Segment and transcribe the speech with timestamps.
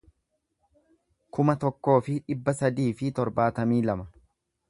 [1.37, 4.09] kuma tokkoo fi dhibba sadii fi torbaatamii lama